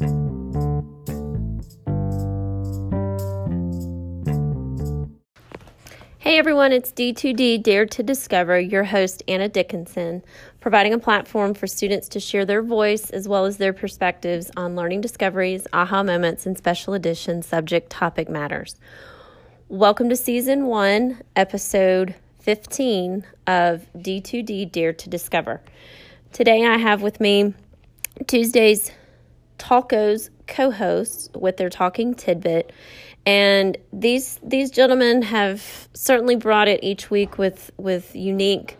[0.00, 0.06] Hey
[6.38, 10.22] everyone, it's D2D Dare to Discover, your host Anna Dickinson,
[10.58, 14.74] providing a platform for students to share their voice as well as their perspectives on
[14.74, 18.76] learning discoveries, aha moments, and special edition subject topic matters.
[19.68, 25.60] Welcome to season one, episode 15 of D2D Dare to Discover.
[26.32, 27.52] Today I have with me
[28.26, 28.92] Tuesday's
[29.60, 32.72] Talkos co hosts with their talking tidbit
[33.26, 38.78] and these these gentlemen have certainly brought it each week with with unique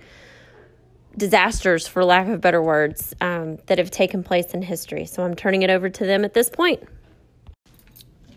[1.16, 5.04] disasters, for lack of better words, um, that have taken place in history.
[5.04, 6.82] So I'm turning it over to them at this point.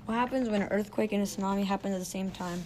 [0.06, 2.66] What happens when an earthquake and a tsunami happen at the same time?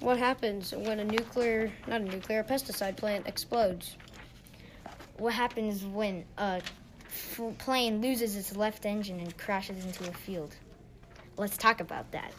[0.00, 3.96] What happens when a nuclear, not a nuclear, a pesticide plant explodes?
[5.16, 6.72] What happens when a f-
[7.58, 10.54] plane loses its left engine and crashes into a field?
[11.36, 12.32] Let's talk about that.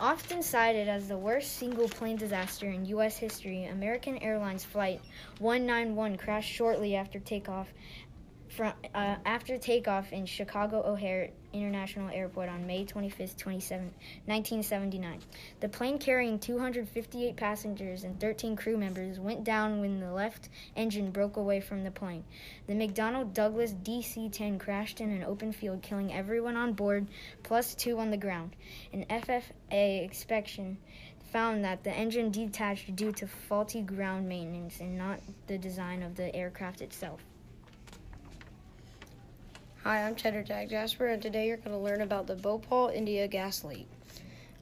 [0.00, 3.16] Often cited as the worst single plane disaster in U.S.
[3.16, 5.00] history, American Airlines Flight
[5.40, 7.68] 191 crashed shortly after takeoff
[8.58, 15.20] from uh, after takeoff in Chicago O'Hare International Airport on May 25, 1979.
[15.60, 21.12] The plane carrying 258 passengers and 13 crew members went down when the left engine
[21.12, 22.24] broke away from the plane.
[22.66, 27.06] The McDonnell Douglas DC 10 crashed in an open field, killing everyone on board
[27.44, 28.56] plus two on the ground.
[28.92, 30.78] An FFA inspection
[31.32, 36.16] found that the engine detached due to faulty ground maintenance and not the design of
[36.16, 37.20] the aircraft itself.
[39.88, 43.26] Hi, I'm Cheddar Jack Jasper, and today you're going to learn about the Bhopal India
[43.26, 43.88] gas leak.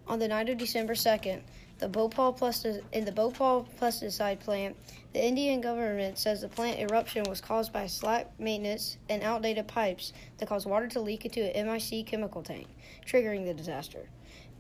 [0.07, 1.41] On the night of December 2nd,
[1.81, 4.77] the Bhopal Plasti- in the Bhopal pesticide plant,
[5.13, 10.13] the Indian government says the plant eruption was caused by slack maintenance and outdated pipes
[10.39, 12.69] that caused water to leak into an MIC chemical tank,
[13.05, 14.07] triggering the disaster.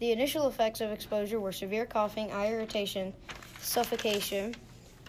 [0.00, 3.15] The initial effects of exposure were severe coughing, eye irritation,
[3.60, 4.56] suffocation,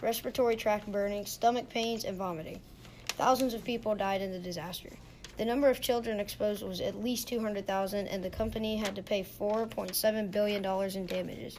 [0.00, 2.60] respiratory tract burning, stomach pains, and vomiting.
[3.08, 4.90] Thousands of people died in the disaster.
[5.38, 9.22] The number of children exposed was at least 200,000, and the company had to pay
[9.22, 11.58] $4.7 billion in damages.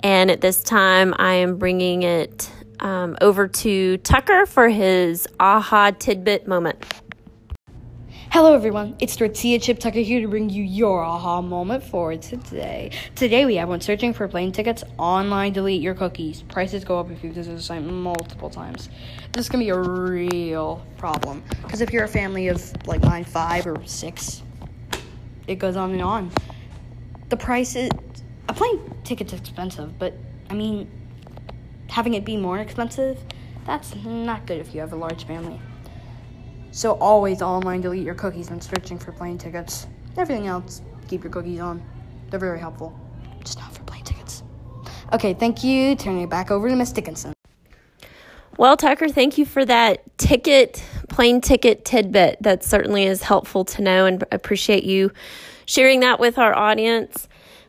[0.02, 2.50] And at this time, I am bringing it
[2.80, 6.84] um, over to Tucker for his aha tidbit moment.
[8.34, 12.90] Hello everyone, it's Tortilla Chip Tucker here to bring you your aha moment for today.
[13.14, 16.42] Today we have when searching for plane tickets, online delete your cookies.
[16.42, 18.90] Prices go up if you visit the site multiple times.
[19.34, 21.44] This is gonna be a real problem.
[21.62, 24.42] Because if you're a family of like mine, five or six,
[25.46, 26.32] it goes on and on.
[27.30, 27.92] The price is
[28.50, 30.18] a plane ticket's expensive, but
[30.50, 30.90] I mean
[31.88, 33.24] having it be more expensive,
[33.68, 35.62] that's not good if you have a large family.
[36.74, 39.86] So always online delete your cookies when searching for plane tickets.
[40.18, 41.86] Everything else, keep your cookies on.
[42.32, 43.00] They're very helpful.
[43.44, 44.42] Just not for plane tickets.
[45.14, 45.96] Okay, thank you.
[45.96, 47.32] Turning it back over to Miss Dickinson.
[48.58, 52.38] Well, Tucker, thank you for that ticket, plane ticket tidbit.
[52.42, 55.12] That certainly is helpful to know and appreciate you
[55.66, 57.28] sharing that with our audience.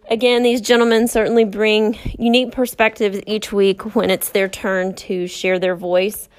[0.08, 5.58] Again, these gentlemen certainly bring unique perspectives each week when it's their turn to share
[5.58, 6.30] their voice.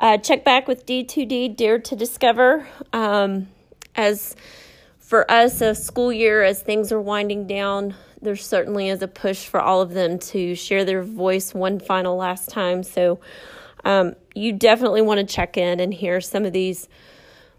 [0.00, 2.66] Uh, check back with D2D Dare to Discover.
[2.94, 3.48] Um,
[3.94, 4.34] as
[4.98, 9.44] for us, a school year, as things are winding down, there certainly is a push
[9.44, 12.82] for all of them to share their voice one final last time.
[12.82, 13.20] So
[13.84, 16.88] um, you definitely want to check in and hear some of these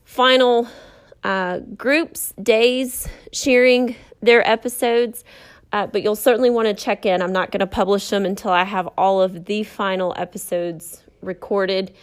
[0.03, 0.67] final
[1.23, 5.23] uh, groups, days sharing their episodes.
[5.71, 7.21] Uh, but you'll certainly want to check in.
[7.21, 11.94] I'm not going to publish them until I have all of the final episodes recorded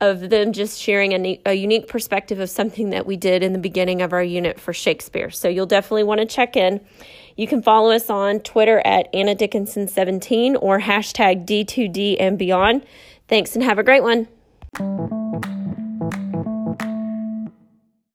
[0.00, 3.58] of them just sharing a, a, unique perspective of something that we did in the
[3.58, 5.30] beginning of our unit for Shakespeare.
[5.30, 6.80] So you'll definitely want to check in.
[7.36, 12.84] You can follow us on Twitter at Anna Dickinson17 or hashtag D2D and beyond.
[13.28, 14.28] Thanks and have a great one.